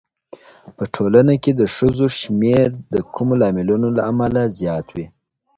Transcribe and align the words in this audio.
په 0.75 0.83
ټولنه 0.95 1.33
کې 1.43 1.51
د 1.55 1.63
ښځو 1.75 2.07
شمېر 2.19 2.67
د 2.93 2.95
کومو 3.13 3.33
لاملونو 3.41 3.87
له 3.97 4.01
امله 4.11 4.41
زیات 4.59 4.87
وي؟ 4.95 5.05